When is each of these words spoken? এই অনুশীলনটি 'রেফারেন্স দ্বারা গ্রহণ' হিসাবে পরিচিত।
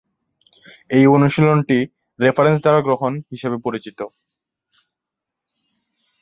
এই 0.89 1.05
অনুশীলনটি 1.07 1.77
'রেফারেন্স 2.19 2.57
দ্বারা 2.61 2.79
গ্রহণ' 2.81 3.17
হিসাবে 3.31 3.57
পরিচিত। 3.65 3.99